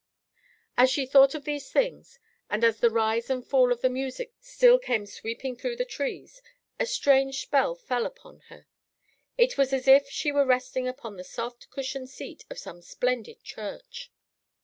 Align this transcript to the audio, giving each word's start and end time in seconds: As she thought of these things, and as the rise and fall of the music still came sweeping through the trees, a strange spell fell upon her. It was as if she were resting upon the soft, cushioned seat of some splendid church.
As 0.79 0.89
she 0.89 1.05
thought 1.05 1.35
of 1.35 1.43
these 1.45 1.69
things, 1.71 2.17
and 2.49 2.63
as 2.63 2.79
the 2.79 2.89
rise 2.89 3.29
and 3.29 3.45
fall 3.45 3.71
of 3.71 3.81
the 3.81 3.87
music 3.91 4.33
still 4.39 4.79
came 4.79 5.05
sweeping 5.05 5.55
through 5.55 5.75
the 5.75 5.85
trees, 5.85 6.41
a 6.79 6.87
strange 6.87 7.41
spell 7.41 7.75
fell 7.75 8.07
upon 8.07 8.39
her. 8.49 8.65
It 9.37 9.59
was 9.59 9.71
as 9.73 9.87
if 9.87 10.09
she 10.09 10.31
were 10.31 10.43
resting 10.43 10.87
upon 10.87 11.17
the 11.17 11.23
soft, 11.23 11.69
cushioned 11.69 12.09
seat 12.09 12.45
of 12.49 12.57
some 12.57 12.81
splendid 12.81 13.43
church. 13.43 14.11